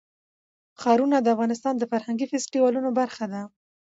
[0.81, 3.41] ښارونه د افغانستان د فرهنګي فستیوالونو برخه ده.